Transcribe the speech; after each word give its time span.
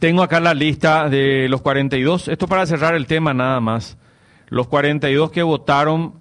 Tengo 0.00 0.22
acá 0.22 0.40
la 0.40 0.54
lista 0.54 1.10
de 1.10 1.46
los 1.50 1.60
42, 1.60 2.28
esto 2.28 2.48
para 2.48 2.64
cerrar 2.64 2.94
el 2.94 3.06
tema 3.06 3.34
nada 3.34 3.60
más, 3.60 3.98
los 4.48 4.66
42 4.66 5.30
que 5.30 5.42
votaron 5.42 6.14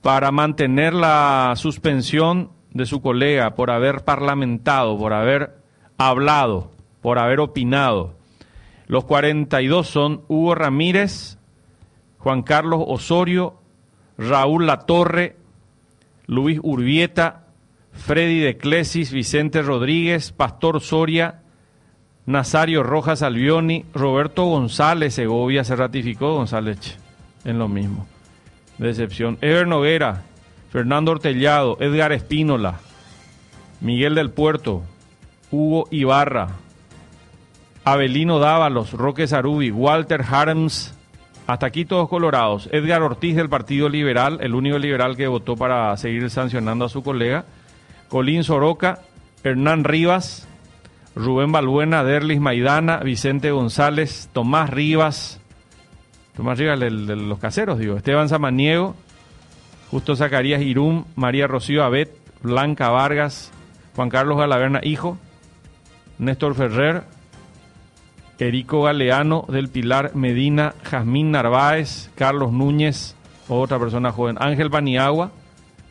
para 0.00 0.32
mantener 0.32 0.94
la 0.94 1.52
suspensión 1.56 2.50
de 2.72 2.86
su 2.86 3.02
colega 3.02 3.54
por 3.54 3.70
haber 3.70 4.04
parlamentado, 4.04 4.96
por 4.96 5.12
haber 5.12 5.54
hablado, 5.98 6.70
por 7.02 7.18
haber 7.18 7.40
opinado. 7.40 8.14
Los 8.86 9.04
42 9.04 9.86
son 9.86 10.22
Hugo 10.28 10.54
Ramírez, 10.54 11.36
Juan 12.16 12.42
Carlos 12.42 12.82
Osorio, 12.86 13.60
Raúl 14.16 14.66
Latorre, 14.66 15.36
Luis 16.24 16.58
Urbieta, 16.62 17.48
Freddy 17.92 18.38
de 18.38 18.56
Clesis, 18.56 19.12
Vicente 19.12 19.60
Rodríguez, 19.60 20.32
Pastor 20.32 20.80
Soria, 20.80 21.42
Nazario 22.26 22.82
Rojas 22.82 23.22
Albioni, 23.22 23.84
Roberto 23.94 24.44
González 24.46 25.14
Segovia, 25.14 25.62
se 25.62 25.76
ratificó 25.76 26.34
González 26.34 26.98
en 27.44 27.58
lo 27.58 27.68
mismo. 27.68 28.06
Decepción. 28.78 29.38
Ever 29.40 29.68
Noguera, 29.68 30.24
Fernando 30.70 31.12
Ortellado, 31.12 31.78
Edgar 31.80 32.12
Espínola, 32.12 32.80
Miguel 33.80 34.16
del 34.16 34.30
Puerto, 34.30 34.82
Hugo 35.52 35.86
Ibarra, 35.92 36.48
Abelino 37.84 38.40
Dávalos, 38.40 38.92
Roque 38.92 39.28
Sarubi, 39.28 39.70
Walter 39.70 40.24
Harms, 40.28 40.92
hasta 41.46 41.66
aquí 41.66 41.84
todos 41.84 42.08
colorados. 42.08 42.68
Edgar 42.72 43.02
Ortiz 43.02 43.36
del 43.36 43.48
Partido 43.48 43.88
Liberal, 43.88 44.38
el 44.40 44.56
único 44.56 44.78
liberal 44.78 45.16
que 45.16 45.28
votó 45.28 45.56
para 45.56 45.96
seguir 45.96 46.28
sancionando 46.28 46.84
a 46.84 46.88
su 46.88 47.04
colega. 47.04 47.44
Colín 48.08 48.42
Soroca, 48.42 49.02
Hernán 49.44 49.84
Rivas, 49.84 50.45
Rubén 51.16 51.50
Balbuena, 51.50 52.04
Derlis 52.04 52.40
Maidana, 52.40 52.98
Vicente 52.98 53.50
González, 53.50 54.28
Tomás 54.34 54.68
Rivas, 54.68 55.40
Tomás 56.36 56.58
Rivas 56.58 56.78
de 56.78 56.90
los 56.90 57.38
caseros, 57.38 57.78
digo, 57.78 57.96
Esteban 57.96 58.28
Samaniego, 58.28 58.94
Justo 59.90 60.14
Zacarías 60.14 60.60
Irum, 60.60 61.04
María 61.16 61.46
Rocío 61.46 61.84
Abet, 61.84 62.10
Blanca 62.42 62.90
Vargas, 62.90 63.50
Juan 63.94 64.10
Carlos 64.10 64.36
Galaverna, 64.36 64.80
hijo, 64.82 65.16
Néstor 66.18 66.54
Ferrer, 66.54 67.04
Erico 68.38 68.82
Galeano 68.82 69.46
del 69.48 69.70
Pilar 69.70 70.14
Medina, 70.14 70.74
Jazmín 70.84 71.30
Narváez, 71.30 72.10
Carlos 72.14 72.52
Núñez, 72.52 73.16
otra 73.48 73.78
persona 73.78 74.12
joven, 74.12 74.36
Ángel 74.38 74.70
Paniagua, 74.70 75.30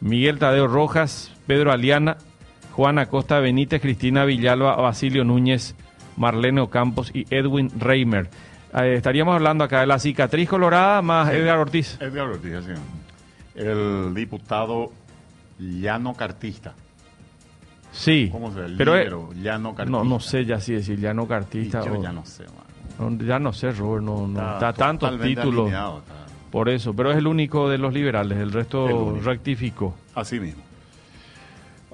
Miguel 0.01 0.37
Tadeo 0.37 0.67
Rojas, 0.67 1.31
Pedro 1.47 1.71
Aliana, 1.71 2.17
Juan 2.75 2.99
Acosta 2.99 3.39
Benítez, 3.39 3.81
Cristina 3.81 4.25
Villalba, 4.25 4.75
Basilio 4.75 5.23
Núñez, 5.23 5.75
Marlene 6.17 6.61
Ocampos 6.61 7.11
y 7.13 7.25
Edwin 7.33 7.71
Reimer. 7.79 8.29
Eh, 8.77 8.95
estaríamos 8.97 9.35
hablando 9.35 9.63
acá 9.63 9.79
de 9.81 9.87
la 9.87 9.99
cicatriz 9.99 10.49
colorada 10.49 11.01
más 11.01 11.31
Edgar 11.31 11.57
Ortiz. 11.59 11.97
Edgar 12.01 12.27
Ortiz, 12.27 12.51
sí. 12.65 12.73
El 13.55 14.13
diputado 14.13 14.91
llano 15.57 16.13
cartista. 16.13 16.73
Sí. 17.93 18.27
¿Cómo 18.29 18.51
se 18.51 18.59
llama? 18.61 18.73
Pero 18.77 18.95
Libero, 18.97 19.29
llano 19.35 19.73
cartista. 19.73 19.97
no, 19.97 20.03
no 20.03 20.19
sé 20.19 20.43
ya 20.43 20.59
si 20.59 20.73
decir 20.73 20.99
llano 20.99 21.25
cartista. 21.27 21.81
Y 21.81 21.85
yo 21.85 21.93
o- 21.99 22.03
ya 22.03 22.11
no 22.11 22.25
sé, 22.25 22.43
no, 22.99 23.25
ya 23.25 23.39
no 23.39 23.53
sé, 23.53 23.71
Robert, 23.71 24.03
no, 24.03 24.27
no, 24.27 24.39
está, 24.39 24.53
Está 24.71 24.73
tantos 24.73 25.21
títulos. 25.21 25.69
está. 25.69 25.93
Por 26.51 26.67
eso, 26.69 26.93
pero 26.93 27.11
es 27.11 27.17
el 27.17 27.27
único 27.27 27.69
de 27.69 27.77
los 27.77 27.93
liberales, 27.93 28.37
el 28.37 28.51
resto 28.51 29.15
El 29.15 29.23
rectificó. 29.23 29.95
Así 30.13 30.39
mismo. 30.41 30.61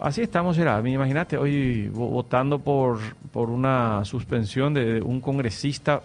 Así 0.01 0.21
estamos, 0.21 0.55
será. 0.55 0.81
Imagínate 0.85 1.37
hoy 1.37 1.89
vo- 1.93 2.09
votando 2.09 2.59
por, 2.59 2.99
por 3.31 3.49
una 3.49 4.03
suspensión 4.03 4.73
de 4.73 4.99
un 5.01 5.21
congresista. 5.21 6.01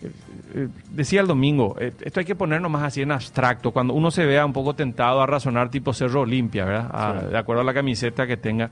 Eh, 0.00 0.10
eh, 0.54 0.68
decía 0.90 1.20
el 1.20 1.26
domingo, 1.26 1.76
eh, 1.80 1.92
esto 2.02 2.20
hay 2.20 2.26
que 2.26 2.34
ponernos 2.36 2.70
más 2.70 2.84
así 2.84 3.02
en 3.02 3.10
abstracto, 3.12 3.70
cuando 3.72 3.94
uno 3.94 4.10
se 4.10 4.24
vea 4.26 4.46
un 4.46 4.52
poco 4.52 4.74
tentado 4.74 5.20
a 5.20 5.26
razonar 5.26 5.70
tipo 5.70 5.92
Cerro 5.92 6.20
Olimpia, 6.22 6.64
¿verdad? 6.64 6.90
A- 6.92 7.20
Sí. 7.20 7.26
De 7.32 7.38
acuerdo 7.38 7.62
a 7.62 7.64
la 7.64 7.74
camiseta 7.74 8.26
que 8.26 8.36
tenga. 8.36 8.70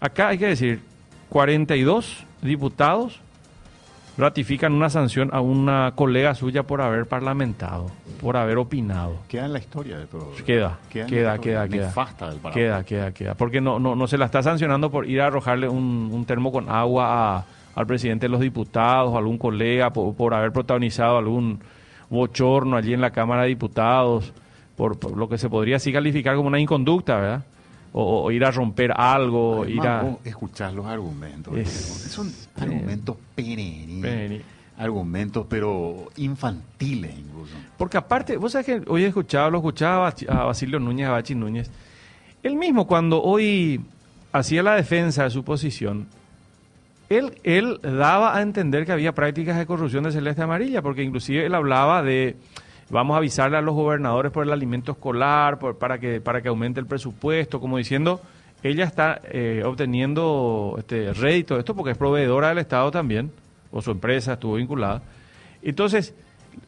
Acá 0.00 0.28
hay 0.28 0.38
que 0.38 0.46
decir, 0.48 0.80
42 1.28 2.24
diputados 2.42 3.20
ratifican 4.18 4.72
una 4.74 4.90
sanción 4.90 5.30
a 5.32 5.40
una 5.40 5.92
colega 5.94 6.34
suya 6.34 6.64
por 6.64 6.82
haber 6.82 7.06
parlamentado, 7.06 7.86
por 8.20 8.36
haber 8.36 8.58
opinado. 8.58 9.16
Queda 9.28 9.46
en 9.46 9.52
la 9.52 9.60
historia 9.60 9.96
de 9.98 10.06
todo. 10.06 10.32
Queda, 10.44 10.78
en 10.92 11.00
la 11.00 11.06
queda, 11.06 11.34
historia 11.36 11.40
queda, 11.40 11.68
queda. 11.68 11.86
nefasta 11.86 12.30
del. 12.30 12.40
Queda, 12.52 12.84
queda, 12.84 13.12
queda. 13.12 13.34
Porque 13.34 13.60
no, 13.60 13.78
no, 13.78 13.94
no 13.94 14.06
se 14.08 14.18
la 14.18 14.24
está 14.26 14.42
sancionando 14.42 14.90
por 14.90 15.08
ir 15.08 15.20
a 15.22 15.28
arrojarle 15.28 15.68
un, 15.68 16.10
un 16.12 16.24
termo 16.24 16.50
con 16.52 16.68
agua 16.68 17.36
a- 17.38 17.44
al 17.76 17.86
presidente 17.86 18.26
de 18.26 18.30
los 18.30 18.40
diputados, 18.40 19.14
a 19.14 19.18
algún 19.18 19.38
colega, 19.38 19.90
por, 19.92 20.12
por 20.16 20.34
haber 20.34 20.50
protagonizado 20.50 21.16
algún 21.16 21.60
bochorno 22.10 22.76
allí 22.76 22.92
en 22.92 23.00
la 23.00 23.10
Cámara 23.10 23.42
de 23.42 23.48
Diputados, 23.48 24.32
por, 24.76 24.98
por 24.98 25.16
lo 25.16 25.28
que 25.28 25.38
se 25.38 25.48
podría 25.48 25.76
así 25.76 25.92
calificar 25.92 26.34
como 26.34 26.48
una 26.48 26.58
inconducta, 26.58 27.16
¿verdad? 27.20 27.44
O, 27.92 28.22
o 28.24 28.30
ir 28.30 28.44
a 28.44 28.50
romper 28.50 28.92
algo, 28.94 29.62
Además, 29.62 29.84
ir 29.84 29.88
a... 29.88 30.02
vos 30.02 30.18
escuchás 30.24 30.74
los 30.74 30.86
argumentos. 30.86 31.56
Es- 31.56 31.70
Son 32.10 32.30
argumentos 32.56 33.16
perennes. 33.34 34.42
Argumentos, 34.76 35.46
pero 35.48 36.06
infantiles 36.16 37.12
incluso. 37.18 37.54
Porque 37.76 37.96
aparte, 37.96 38.36
vos 38.36 38.52
sabés 38.52 38.66
que 38.66 38.82
hoy 38.86 39.02
he 39.04 39.06
escuchado, 39.08 39.50
lo 39.50 39.58
escuchaba 39.58 40.14
a 40.28 40.44
Basilio 40.44 40.78
Núñez, 40.78 41.08
a 41.08 41.12
Bachi 41.12 41.34
Núñez. 41.34 41.70
Él 42.44 42.54
mismo, 42.54 42.86
cuando 42.86 43.20
hoy 43.22 43.80
hacía 44.32 44.62
la 44.62 44.74
defensa 44.76 45.24
de 45.24 45.30
su 45.30 45.42
posición, 45.42 46.06
él, 47.08 47.40
él 47.42 47.80
daba 47.82 48.36
a 48.36 48.42
entender 48.42 48.84
que 48.86 48.92
había 48.92 49.12
prácticas 49.14 49.56
de 49.58 49.66
corrupción 49.66 50.04
de 50.04 50.12
celeste 50.12 50.42
amarilla, 50.42 50.82
porque 50.82 51.02
inclusive 51.02 51.46
él 51.46 51.54
hablaba 51.54 52.02
de 52.02 52.36
vamos 52.90 53.14
a 53.14 53.18
avisarle 53.18 53.56
a 53.56 53.60
los 53.60 53.74
gobernadores 53.74 54.32
por 54.32 54.44
el 54.44 54.52
alimento 54.52 54.92
escolar, 54.92 55.58
por- 55.58 55.76
para, 55.78 55.98
que, 55.98 56.20
para 56.20 56.40
que 56.42 56.48
aumente 56.48 56.80
el 56.80 56.86
presupuesto, 56.86 57.60
como 57.60 57.76
diciendo, 57.78 58.20
ella 58.62 58.84
está 58.84 59.20
eh, 59.30 59.62
obteniendo 59.64 60.74
este 60.78 61.12
rédito 61.12 61.54
de 61.54 61.60
esto 61.60 61.74
porque 61.74 61.92
es 61.92 61.98
proveedora 61.98 62.48
del 62.48 62.58
Estado 62.58 62.90
también, 62.90 63.30
o 63.70 63.82
su 63.82 63.90
empresa 63.90 64.32
estuvo 64.34 64.54
vinculada. 64.54 65.02
Entonces, 65.62 66.14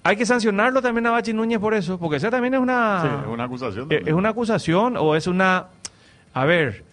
hay 0.04 0.16
que 0.16 0.26
sancionarlo 0.26 0.82
también 0.82 1.06
a 1.06 1.10
Bachi 1.10 1.32
Núñez 1.32 1.59
por 1.59 1.75
eso, 1.75 1.98
porque 1.98 2.16
esa 2.16 2.30
también 2.30 2.54
es 2.54 2.60
una... 2.60 3.00
Sí, 3.03 3.09
es 3.26 3.32
una 3.32 3.44
acusación. 3.44 3.84
Eh, 3.84 3.97
también. 3.97 4.09
¿Es 4.09 4.14
una 4.14 4.28
acusación 4.28 4.97
o 4.97 5.16
es 5.16 5.26
una... 5.26 5.66
A 6.32 6.44
ver, 6.44 6.84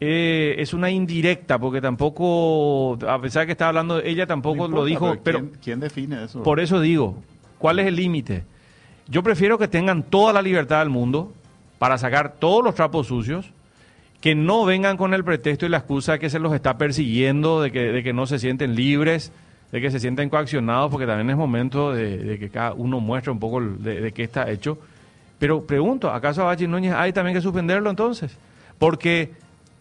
eh, 0.00 0.54
es 0.58 0.72
una 0.72 0.90
indirecta, 0.90 1.58
porque 1.58 1.80
tampoco, 1.82 2.98
a 3.06 3.20
pesar 3.20 3.44
que 3.44 3.52
estaba 3.52 3.68
hablando, 3.70 4.00
ella 4.00 4.26
tampoco 4.26 4.68
No 4.68 4.76
lo 4.76 4.84
dijo, 4.86 5.16
pero 5.22 5.40
¿quién, 5.40 5.52
quién 5.62 5.80
define 5.80 6.24
eso? 6.24 6.42
por 6.42 6.60
eso 6.60 6.80
digo, 6.80 7.16
¿cuál 7.58 7.78
es 7.80 7.86
el 7.86 7.96
límite? 7.96 8.44
Yo 9.10 9.22
prefiero 9.22 9.58
que 9.58 9.68
tengan 9.68 10.04
toda 10.04 10.32
la 10.32 10.40
libertad 10.40 10.78
del 10.78 10.88
mundo 10.88 11.32
para 11.78 11.98
sacar 11.98 12.36
todos 12.38 12.64
los 12.64 12.74
trapos 12.74 13.08
sucios, 13.08 13.50
que 14.20 14.34
no 14.34 14.64
vengan 14.64 14.96
con 14.96 15.14
el 15.14 15.24
pretexto 15.24 15.66
y 15.66 15.68
la 15.68 15.78
excusa 15.78 16.12
de 16.12 16.18
que 16.20 16.30
se 16.30 16.38
los 16.38 16.54
está 16.54 16.78
persiguiendo, 16.78 17.60
de 17.60 17.72
que, 17.72 17.92
de 17.92 18.02
que 18.02 18.12
no 18.12 18.26
se 18.26 18.38
sienten 18.38 18.74
libres, 18.74 19.32
de 19.72 19.80
que 19.80 19.90
se 19.90 19.98
sienten 19.98 20.28
coaccionados, 20.30 20.90
porque 20.90 21.06
también 21.06 21.30
es 21.30 21.36
momento 21.36 21.92
de, 21.92 22.38
que 22.38 22.50
cada 22.50 22.72
uno 22.72 23.00
muestre 23.00 23.32
un 23.32 23.40
poco 23.40 23.60
de 23.60 24.12
qué 24.12 24.22
está 24.22 24.50
hecho. 24.50 24.78
Pero 25.40 25.66
pregunto, 25.66 26.10
¿acaso 26.10 26.42
a 26.42 26.44
Bachi 26.44 26.66
Núñez 26.66 26.92
hay 26.94 27.14
también 27.14 27.34
que 27.34 27.40
suspenderlo 27.40 27.88
entonces? 27.88 28.36
Porque 28.78 29.32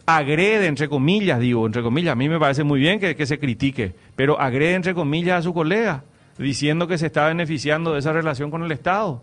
agrede, 0.06 0.68
entre 0.68 0.88
comillas, 0.88 1.40
digo, 1.40 1.66
entre 1.66 1.84
comillas, 1.84 2.14
a 2.14 2.16
mí 2.16 2.30
me 2.30 2.40
parece 2.40 2.64
muy 2.64 2.80
bien 2.80 3.00
que, 3.00 3.16
que 3.16 3.26
se 3.26 3.38
critique, 3.38 3.94
pero 4.16 4.40
agrede, 4.40 4.76
entre 4.76 4.94
comillas, 4.94 5.40
a 5.40 5.42
su 5.42 5.54
colega, 5.54 6.04
diciendo 6.44 6.88
que 6.88 6.98
se 6.98 7.08
está 7.08 7.28
beneficiando 7.28 7.94
de 7.94 8.00
esa 8.00 8.14
relación 8.14 8.50
con 8.50 8.64
el 8.64 8.72
Estado. 8.72 9.22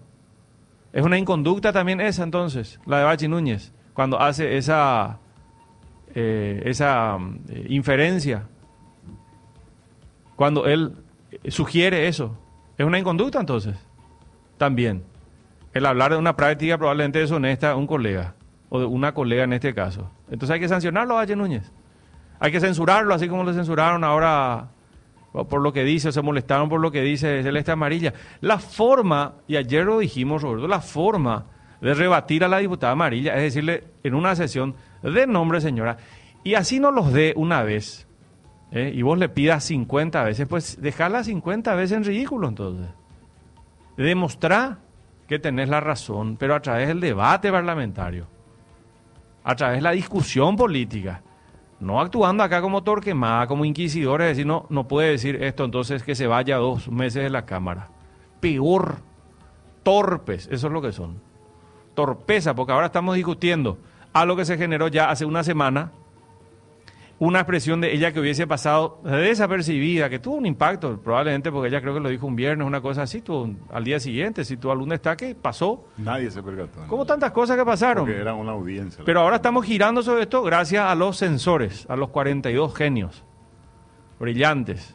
Es 0.93 1.03
una 1.03 1.19
inconducta 1.19 1.73
también 1.73 2.01
esa, 2.01 2.23
entonces, 2.23 2.79
la 2.87 2.99
de 2.99 3.05
Bachi 3.05 3.29
Núñez, 3.29 3.73
cuando 3.95 4.21
hace 4.21 4.57
esa, 4.57 5.19
eh, 6.15 6.63
esa 6.67 7.19
mm, 7.19 7.39
eh, 7.49 7.67
inferencia, 7.71 8.45
cuando 10.37 10.67
él 10.67 10.93
eh, 11.31 11.51
sugiere 11.51 12.09
eso. 12.09 12.37
Es 12.77 12.87
una 12.87 12.99
inconducta, 12.99 13.41
entonces, 13.41 13.77
también. 14.59 15.03
El 15.73 15.87
hablar 15.87 16.13
de 16.13 16.19
una 16.19 16.37
práctica 16.37 16.79
probablemente 16.79 17.19
deshonesta 17.19 17.73
a 17.73 17.77
un 17.77 17.87
colega, 17.87 18.35
o 18.69 18.79
de 18.79 18.87
una 18.87 19.15
colega 19.15 19.45
en 19.45 19.55
este 19.55 19.75
caso. 19.75 20.11
Entonces 20.31 20.55
hay 20.55 20.61
que 20.61 20.69
sancionarlo 20.69 21.15
a 21.15 21.19
Bachi 21.19 21.35
Núñez. 21.35 21.73
Hay 22.39 22.53
que 22.53 22.61
censurarlo, 22.61 23.15
así 23.15 23.29
como 23.29 23.45
lo 23.45 23.55
censuraron 23.55 24.05
ahora 24.05 24.69
por 25.45 25.61
lo 25.61 25.73
que 25.73 25.85
dice, 25.85 26.13
se 26.13 26.23
molestaron 26.23 26.69
por 26.69 26.81
lo 26.81 26.91
que 26.91 27.03
dice 27.03 27.43
Celeste 27.43 27.73
Amarilla. 27.73 28.15
La 28.41 28.59
forma, 28.59 29.35
y 29.47 29.57
ayer 29.57 29.85
lo 29.85 29.99
dijimos, 29.99 30.43
Roberto, 30.43 30.67
la 30.67 30.81
forma 30.81 31.47
de 31.81 31.95
rebatir 31.95 32.45
a 32.45 32.49
la 32.49 32.59
diputada 32.59 32.93
Amarilla 32.93 33.37
es 33.37 33.43
decirle 33.43 33.85
en 34.03 34.15
una 34.15 34.35
sesión 34.35 34.75
de 35.03 35.27
nombre, 35.27 35.61
señora, 35.61 35.99
y 36.43 36.55
así 36.55 36.81
no 36.81 36.91
los 36.91 37.13
dé 37.13 37.35
una 37.37 37.63
vez, 37.63 38.07
¿eh? 38.71 38.93
y 38.95 39.03
vos 39.03 39.19
le 39.19 39.29
pidas 39.29 39.65
50 39.65 40.23
veces, 40.25 40.49
pues 40.49 40.81
dejala 40.81 41.25
50 41.25 41.75
veces 41.75 41.97
en 41.97 42.05
ridículo 42.05 42.49
entonces. 42.49 42.89
Demostrar 43.97 44.79
que 45.27 45.39
tenés 45.39 45.69
la 45.69 45.81
razón, 45.81 46.37
pero 46.37 46.55
a 46.55 46.61
través 46.61 46.89
del 46.89 47.01
debate 47.01 47.51
parlamentario, 47.51 48.27
a 49.45 49.55
través 49.55 49.79
de 49.79 49.83
la 49.83 49.93
discusión 49.93 50.57
política, 50.57 51.23
No 51.79 52.01
actuando 52.01 52.43
acá 52.43 52.63
como 52.63 52.83
Torquemada, 52.83 53.47
como 53.47 53.65
inquisidores, 53.65 54.29
decir, 54.29 54.47
no, 54.47 54.67
no 54.71 54.89
puede 54.89 55.11
decir 55.11 55.43
esto, 55.43 55.65
entonces 55.65 56.03
que 56.03 56.15
se 56.15 56.27
vaya 56.27 56.57
dos 56.57 56.89
meses 56.91 57.23
de 57.23 57.31
la 57.31 57.45
Cámara. 57.45 57.91
Peor, 58.41 58.97
torpes, 59.83 60.49
eso 60.51 60.67
es 60.69 60.73
lo 60.73 60.81
que 60.81 60.93
son. 60.93 61.21
Torpeza, 61.95 62.55
porque 62.55 62.73
ahora 62.73 62.87
estamos 62.87 63.15
discutiendo 63.15 63.79
algo 64.13 64.37
que 64.37 64.47
se 64.47 64.57
generó 64.57 64.89
ya 64.89 65.11
hace 65.11 65.27
una 65.27 65.45
semana, 65.45 65.93
una 67.19 67.39
expresión 67.41 67.81
de 67.81 67.95
ella 67.95 68.13
que 68.13 68.21
hubiese 68.21 68.47
pasado 68.47 69.01
desapercibida, 69.05 70.11
que 70.11 70.19
tuvo 70.19 70.37
un 70.37 70.45
impacto, 70.45 71.01
probablemente 71.01 71.51
porque 71.51 71.69
ella 71.69 71.81
creo 71.81 71.95
que 71.95 72.01
lo 72.01 72.11
dijo 72.11 72.27
un 72.27 72.37
viernes, 72.37 72.67
una 72.67 72.83
cosa 72.83 73.03
así, 73.03 73.23
tuvo 73.23 73.43
un- 73.45 73.59
al 73.73 73.85
día 73.85 73.99
siguiente, 73.99 74.45
si 74.45 74.59
tuvo 74.59 74.73
algún 74.73 74.91
destaque, 74.91 75.35
pasó, 75.35 75.87
Nadie 75.97 76.31
se 76.31 76.43
percató. 76.43 76.87
como 76.89 77.07
tantas 77.07 77.31
cosas 77.31 77.57
que 77.57 77.65
pasaron. 77.65 78.05
Porque 78.05 78.21
era 78.21 78.35
una 78.35 78.53
audiencia. 78.53 79.03
Pero 79.07 79.21
ahora 79.21 79.37
estamos 79.37 79.65
girando 79.65 80.03
sobre 80.03 80.23
esto 80.25 80.43
gracias 80.43 80.85
a 80.85 80.95
los 80.95 81.17
sensores, 81.17 81.87
a 81.89 81.97
los 81.97 82.11
42 82.11 82.75
genios 82.75 83.25
brillantes, 84.19 84.95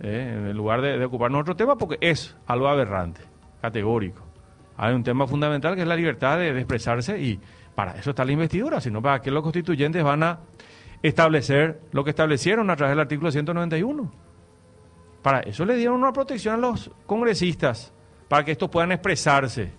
eh, 0.00 0.48
en 0.50 0.56
lugar 0.56 0.80
de, 0.82 0.98
de 0.98 1.04
ocuparnos 1.04 1.40
otro 1.42 1.56
tema, 1.56 1.76
porque 1.76 1.98
es 2.00 2.36
algo 2.46 2.68
aberrante, 2.68 3.20
categórico. 3.60 4.22
Hay 4.76 4.94
un 4.94 5.02
tema 5.02 5.26
fundamental 5.26 5.74
que 5.74 5.82
es 5.82 5.88
la 5.88 5.96
libertad 5.96 6.38
de, 6.38 6.52
de 6.52 6.60
expresarse 6.60 7.18
y 7.20 7.40
para 7.74 7.92
eso 7.92 8.10
está 8.10 8.24
la 8.24 8.32
investidura, 8.32 8.80
sino 8.80 9.00
para 9.02 9.20
que 9.20 9.30
los 9.30 9.42
constituyentes 9.42 10.02
van 10.04 10.22
a 10.22 10.38
establecer 11.02 11.80
lo 11.92 12.04
que 12.04 12.10
establecieron 12.10 12.70
a 12.70 12.76
través 12.76 12.92
del 12.92 13.00
artículo 13.00 13.30
191. 13.30 14.10
Para 15.22 15.40
eso 15.40 15.64
le 15.64 15.74
dieron 15.76 15.96
una 15.96 16.12
protección 16.12 16.54
a 16.54 16.58
los 16.58 16.90
congresistas, 17.06 17.92
para 18.28 18.44
que 18.44 18.52
estos 18.52 18.68
puedan 18.70 18.92
expresarse 18.92 19.72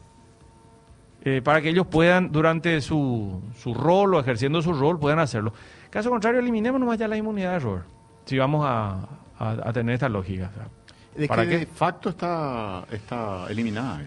eh, 1.23 1.41
para 1.41 1.61
que 1.61 1.69
ellos 1.69 1.87
puedan, 1.87 2.31
durante 2.31 2.79
su, 2.79 3.41
su 3.57 3.73
rol 3.73 4.13
o 4.15 4.19
ejerciendo 4.19 4.61
su 4.61 4.71
rol, 4.71 4.97
puedan 4.99 5.19
hacerlo. 5.19 5.51
Caso 5.89 6.09
contrario, 6.09 6.39
eliminemos 6.39 6.79
nomás 6.79 6.97
ya 6.97 7.07
la 7.07 7.17
inmunidad 7.17 7.49
de 7.51 7.55
error, 7.57 7.83
si 8.25 8.37
vamos 8.37 8.63
a, 8.65 9.07
a- 9.37 9.57
a 9.69 9.73
tener 9.73 9.95
esta 9.95 10.07
lógica. 10.07 10.49
De 11.17 11.27
¿Para 11.27 11.43
que 11.43 11.49
qué? 11.49 11.57
de 11.59 11.65
facto 11.65 12.09
está, 12.09 12.85
está 12.91 13.47
eliminada. 13.49 14.03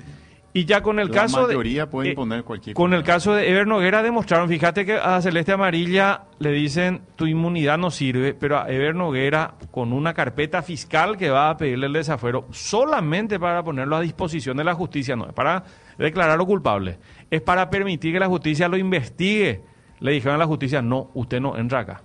Y 0.53 0.65
ya 0.65 0.83
con 0.83 0.99
el 0.99 1.09
La 1.09 1.15
caso 1.15 1.47
mayoría 1.47 1.85
de, 1.85 1.91
puede 1.91 2.09
eh, 2.09 2.11
imponer 2.11 2.43
cualquier 2.43 2.75
Con 2.75 2.93
el 2.93 3.05
caso 3.05 3.35
de 3.35 3.49
Ever 3.49 3.69
Noguera 3.69 4.03
demostraron, 4.03 4.49
fíjate 4.49 4.85
que 4.85 4.95
a 4.95 5.21
Celeste 5.23 5.53
Amarilla 5.53 6.23
le 6.41 6.51
dicen 6.51 7.03
tu 7.15 7.27
inmunidad 7.27 7.79
no 7.79 7.93
sirve, 7.93 8.35
pero 8.35 8.59
a 8.59 8.69
Ever 8.69 8.97
Noguera 8.97 9.55
con 9.71 9.93
una 9.93 10.13
carpeta 10.13 10.63
fiscal 10.63 11.17
que 11.17 11.31
va 11.31 11.51
a 11.51 11.57
pedirle 11.57 11.87
el 11.87 11.93
desafuero 11.93 12.47
solamente 12.51 13.39
para 13.39 13.63
ponerlo 13.63 13.95
a 13.95 14.01
disposición 14.01 14.57
de 14.57 14.65
la 14.65 14.75
justicia, 14.75 15.15
no 15.15 15.27
es 15.27 15.33
para 15.33 15.63
declararlo 15.99 16.45
culpable, 16.47 16.99
es 17.31 17.43
para 17.43 17.71
permitir 17.71 18.13
que 18.13 18.21
la 18.21 18.27
justicia 18.27 18.69
lo 18.69 18.77
investigue. 18.77 19.63
Le 20.01 20.13
dijeron 20.13 20.35
a 20.35 20.39
la 20.39 20.47
justicia, 20.47 20.83
no, 20.83 21.11
usted 21.15 21.41
no 21.41 21.57
entra 21.59 21.81
acá. 21.81 22.03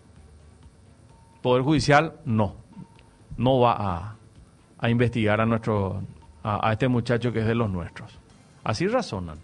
Poder 1.41 1.63
Judicial, 1.63 2.15
no, 2.25 2.57
no 3.37 3.59
va 3.59 3.75
a, 3.79 4.15
a 4.77 4.89
investigar 4.89 5.41
a 5.41 5.45
nuestro 5.45 6.03
a, 6.43 6.69
a 6.69 6.73
este 6.73 6.87
muchacho 6.87 7.31
que 7.31 7.39
es 7.39 7.47
de 7.47 7.55
los 7.55 7.69
nuestros. 7.69 8.19
Así 8.65 8.87
razonan. 8.87 9.37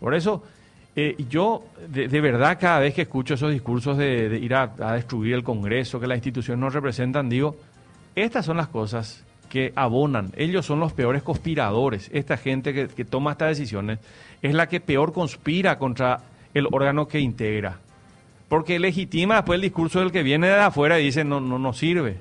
Por 0.00 0.14
eso, 0.14 0.42
eh, 0.96 1.14
yo 1.28 1.66
de, 1.86 2.20
verdad 2.20 2.58
cada 2.58 2.80
vez 2.80 2.94
que 2.94 3.02
escucho 3.02 3.34
esos 3.34 3.52
discursos 3.52 3.98
de, 3.98 4.38
ir 4.42 4.54
a, 4.54 4.68
destruir 4.94 5.34
el 5.34 5.44
Congreso, 5.44 6.00
que 6.00 6.06
las 6.06 6.16
instituciones 6.16 6.58
nos 6.58 6.72
representan, 6.72 7.28
digo, 7.28 7.56
estas 8.14 8.46
son 8.46 8.56
las 8.56 8.68
cosas 8.68 9.22
que 9.50 9.72
abonan. 9.76 10.32
Ellos 10.34 10.64
son 10.64 10.80
los 10.80 10.94
peores 10.94 11.22
conspiradores. 11.22 12.10
Esta 12.12 12.38
gente 12.38 12.72
que, 12.72 12.88
que 12.88 13.04
toma 13.04 13.32
estas 13.32 13.50
decisiones 13.50 13.98
es 14.40 14.54
la 14.54 14.66
que 14.66 14.80
peor 14.80 15.12
conspira 15.12 15.78
contra 15.78 16.20
el 16.54 16.66
órgano 16.72 17.06
que 17.06 17.20
integra. 17.20 17.78
Porque 18.48 18.78
legitima 18.78 19.36
después 19.36 19.56
el 19.56 19.62
discurso 19.62 20.00
del 20.00 20.10
que 20.10 20.22
viene 20.22 20.46
de 20.46 20.54
afuera 20.54 20.98
y 20.98 21.04
dice, 21.04 21.22
no, 21.22 21.38
no 21.38 21.58
nos 21.58 21.76
sirve. 21.76 22.18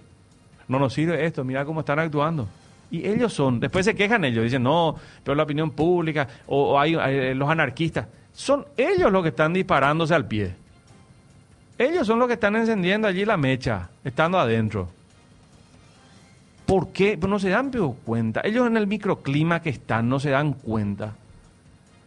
No 0.68 0.78
nos 0.78 0.94
sirve 0.94 1.26
esto, 1.26 1.46
mira 1.46 1.64
cómo 1.64 1.80
están 1.80 2.00
actuando. 2.00 2.50
Y 2.92 3.08
ellos 3.08 3.34
son, 3.34 3.60
después 3.60 3.86
se 3.86 3.96
quejan 3.96 4.24
ellos, 4.26 4.44
dicen, 4.44 4.64
no, 4.64 4.96
pero 5.24 5.36
la 5.36 5.44
opinión 5.44 5.72
pública, 5.72 6.28
o, 6.48 6.80
hay, 6.80 6.96
hay 6.96 7.34
los 7.34 7.50
anarquistas, 7.50 8.08
son 8.34 8.66
ellos 8.78 9.12
los 9.12 9.24
que 9.24 9.30
están 9.30 9.54
disparándose 9.54 10.14
al 10.14 10.28
pie. 10.28 10.54
Ellos 11.78 12.08
son 12.08 12.20
los 12.20 12.28
que 12.28 12.36
están 12.36 12.56
encendiendo 12.56 13.08
allí 13.08 13.26
la 13.26 13.38
mecha, 13.38 13.90
estando 14.04 14.40
adentro. 14.40 14.90
¿Por 16.66 16.90
qué? 16.90 17.18
Pues 17.18 17.30
no 17.30 17.40
se 17.40 17.50
dan 17.50 17.72
cuenta. 18.04 18.42
Ellos 18.44 18.66
en 18.66 18.78
el 18.78 18.88
microclima 18.88 19.62
que 19.62 19.70
están 19.70 20.10
no 20.10 20.20
se 20.20 20.32
dan 20.32 20.54
cuenta. 20.54 21.16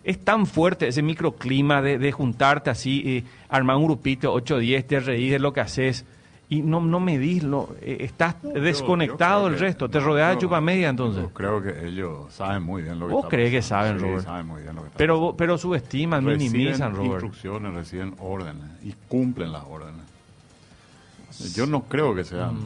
Es 0.04 0.25
tan 0.25 0.46
fuerte 0.46 0.88
ese 0.88 1.02
microclima 1.02 1.82
de, 1.82 1.98
de 1.98 2.12
juntarte 2.12 2.70
así, 2.70 3.02
eh, 3.04 3.25
armar 3.48 3.76
un 3.76 3.84
grupito, 3.84 4.32
8 4.32 4.58
10, 4.58 4.86
te 4.86 5.00
reís 5.00 5.30
de 5.30 5.38
lo 5.38 5.52
que 5.52 5.60
haces 5.60 6.04
y 6.50 6.62
no, 6.62 6.80
no 6.80 6.98
medís, 6.98 7.42
lo, 7.42 7.76
eh, 7.82 7.98
estás 8.00 8.36
desconectado 8.42 9.50
del 9.50 9.58
resto, 9.58 9.88
te 9.88 10.00
rodeas 10.00 10.34
de 10.34 10.38
chupa 10.38 10.60
media 10.62 10.88
entonces. 10.88 11.22
Yo 11.22 11.30
creo 11.34 11.62
que 11.62 11.86
ellos 11.86 12.32
saben 12.32 12.62
muy 12.62 12.82
bien 12.82 12.98
lo 12.98 13.06
que 13.06 13.12
¿Vos 13.12 13.24
está 13.24 13.36
crees 13.36 13.50
que 13.50 13.60
saben, 13.62 13.98
Sí, 13.98 14.04
Robert? 14.04 14.24
saben 14.24 14.46
muy 14.46 14.62
bien 14.62 14.74
lo 14.74 14.80
que 14.82 14.86
está 14.88 14.98
Pero, 14.98 15.34
pero 15.36 15.58
subestiman, 15.58 16.24
Reciben 16.24 16.52
minimizan, 16.52 16.94
Robert. 16.94 17.12
instrucciones, 17.12 17.74
reciben 17.74 18.14
órdenes 18.18 18.64
y 18.82 18.94
cumplen 19.08 19.52
las 19.52 19.64
órdenes. 19.68 20.00
Yo 21.54 21.66
no 21.66 21.82
creo 21.82 22.14
que 22.14 22.24
sean... 22.24 22.56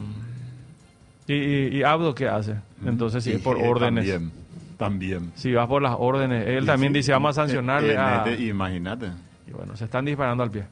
¿Y, 1.26 1.34
y, 1.34 1.66
y 1.78 1.82
Abdo 1.82 2.14
qué 2.14 2.28
hace? 2.28 2.56
Entonces, 2.84 3.24
si 3.24 3.32
es 3.32 3.40
por 3.40 3.58
eh, 3.58 3.68
órdenes. 3.68 4.08
También, 4.08 4.32
también. 4.76 5.32
Si 5.34 5.52
vas 5.52 5.66
por 5.68 5.82
las 5.82 5.96
órdenes, 5.98 6.46
él 6.46 6.64
Y 6.64 6.66
también 6.66 6.92
sí, 6.92 6.98
dice, 6.98 7.12
vamos 7.12 7.36
a 7.36 7.42
sancionarle 7.42 7.94
eh, 7.94 7.98
a... 7.98 8.24
Imagínate. 8.38 9.10
Y 9.48 9.50
bueno, 9.52 9.76
se 9.76 9.84
están 9.84 10.04
disparando 10.04 10.42
al 10.44 10.50
pie. 10.50 10.64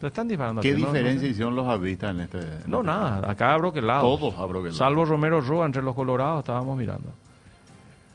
Se 0.00 0.06
están 0.08 0.28
disparando 0.28 0.60
¿Qué 0.60 0.72
no- 0.72 0.86
diferencia 0.86 1.28
hicieron 1.28 1.56
los 1.56 1.66
abristas 1.66 2.10
en 2.10 2.20
este? 2.20 2.38
en 2.38 2.62
No, 2.66 2.78
este 2.80 2.86
nada, 2.86 3.30
acá 3.30 3.54
abro 3.54 3.72
que 3.72 3.80
lado. 3.80 4.02
Todos 4.02 4.34
abroquelados. 4.38 4.76
Salvo 4.76 5.04
Romero 5.04 5.40
Roa, 5.40 5.64
entre 5.66 5.82
los 5.82 5.94
colorados 5.94 6.40
estábamos 6.40 6.76
mirando. 6.76 7.10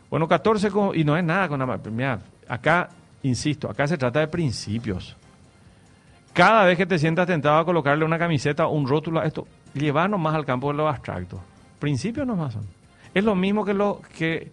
Bueno, 0.10 0.28
14 0.28 0.70
con- 0.70 0.96
y 0.98 1.04
no 1.04 1.18
es 1.18 1.24
nada 1.24 1.48
con 1.48 1.60
la... 1.60 1.80
Mira, 1.92 2.20
acá, 2.48 2.90
insisto, 3.24 3.70
acá 3.70 3.88
se 3.88 3.98
trata 3.98 4.20
de 4.20 4.28
principios. 4.28 5.16
Cada 6.34 6.66
vez 6.66 6.78
que 6.78 6.86
te 6.86 7.00
sientas 7.00 7.28
tentado 7.28 7.58
a 7.58 7.66
colocarle 7.66 8.06
una 8.06 8.20
camiseta 8.20 8.68
o 8.68 8.72
un 8.74 8.88
rótulo 8.88 9.20
a 9.20 9.26
esto, 9.26 9.48
lleva 9.74 10.08
nomás 10.08 10.36
al 10.36 10.46
campo 10.46 10.72
de 10.72 10.78
lo 10.78 10.88
abstracto. 10.88 11.40
Principios 11.80 12.26
nomás 12.28 12.54
son. 12.54 12.66
Es 13.14 13.24
lo 13.24 13.36
mismo 13.36 13.66
que 13.66 13.74
lo 13.74 14.02
que, 14.18 14.52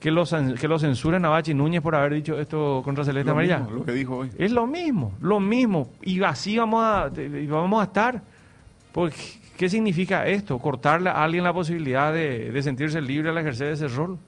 que 0.00 0.10
lo, 0.10 0.24
que 0.24 0.68
lo 0.68 0.78
censuren 0.78 1.24
a 1.24 1.28
Bachi 1.28 1.54
Núñez 1.54 1.82
por 1.82 1.94
haber 1.94 2.14
dicho 2.14 2.38
esto 2.38 2.82
contra 2.84 3.04
Celeste 3.04 3.26
Lo 3.26 3.32
Amarilla. 3.32 3.58
mismo, 3.58 3.74
lo 3.74 3.84
que 3.84 3.92
dijo 3.92 4.16
hoy. 4.18 4.30
Es 4.38 4.52
lo 4.52 4.66
mismo, 4.66 5.12
lo 5.20 5.40
mismo. 5.40 5.90
Y 6.02 6.22
así 6.22 6.56
vamos 6.58 6.82
a, 6.84 7.10
vamos 7.48 7.80
a 7.80 7.84
estar. 7.84 8.22
Porque, 8.92 9.16
¿Qué 9.56 9.68
significa 9.68 10.26
esto? 10.26 10.58
Cortarle 10.58 11.10
a 11.10 11.24
alguien 11.24 11.42
la 11.42 11.52
posibilidad 11.52 12.12
de, 12.12 12.52
de 12.52 12.62
sentirse 12.62 13.00
libre 13.00 13.30
al 13.30 13.38
ejercer 13.38 13.72
ese 13.72 13.88
rol. 13.88 14.18